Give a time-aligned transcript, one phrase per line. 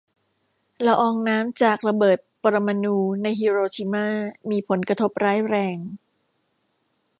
[0.85, 4.07] ละอองน้ำจากระเบิดปรมาณูในฮิโรชิม่า
[4.49, 5.77] มีผลกระทบร้ายแรง